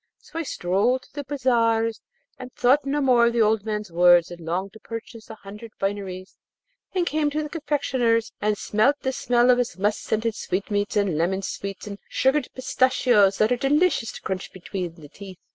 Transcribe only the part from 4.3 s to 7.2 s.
and longed to purchase a hundred fineries, and